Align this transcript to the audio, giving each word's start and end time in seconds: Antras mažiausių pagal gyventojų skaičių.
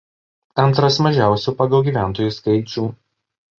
Antras 0.63 0.97
mažiausių 1.07 1.53
pagal 1.61 1.85
gyventojų 1.91 2.35
skaičių. 2.41 2.89